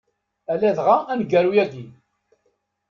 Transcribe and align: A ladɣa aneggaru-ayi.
A 0.51 0.53
ladɣa 0.61 0.97
aneggaru-ayi. 1.11 1.85